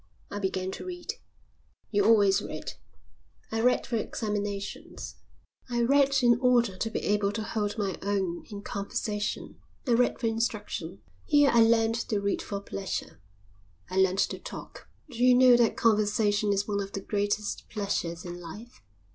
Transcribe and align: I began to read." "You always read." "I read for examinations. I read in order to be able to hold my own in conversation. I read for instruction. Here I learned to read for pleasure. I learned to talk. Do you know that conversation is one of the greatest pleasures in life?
I 0.31 0.39
began 0.39 0.71
to 0.71 0.85
read." 0.87 1.13
"You 1.91 2.05
always 2.05 2.41
read." 2.41 2.73
"I 3.51 3.61
read 3.61 3.85
for 3.85 3.97
examinations. 3.97 5.17
I 5.69 5.83
read 5.83 6.23
in 6.23 6.39
order 6.39 6.75
to 6.75 6.89
be 6.89 7.01
able 7.03 7.31
to 7.33 7.43
hold 7.43 7.77
my 7.77 7.95
own 8.01 8.43
in 8.49 8.63
conversation. 8.63 9.59
I 9.87 9.91
read 9.91 10.19
for 10.19 10.25
instruction. 10.25 11.03
Here 11.27 11.51
I 11.53 11.61
learned 11.61 12.01
to 12.09 12.19
read 12.19 12.41
for 12.41 12.59
pleasure. 12.61 13.21
I 13.91 13.97
learned 13.97 14.17
to 14.29 14.39
talk. 14.39 14.89
Do 15.11 15.23
you 15.23 15.35
know 15.35 15.55
that 15.55 15.77
conversation 15.77 16.51
is 16.51 16.67
one 16.67 16.81
of 16.81 16.93
the 16.93 17.01
greatest 17.01 17.69
pleasures 17.69 18.25
in 18.25 18.39
life? 18.39 18.81